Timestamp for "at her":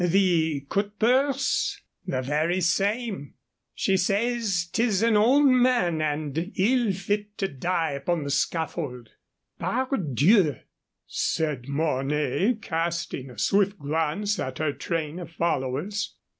14.39-14.73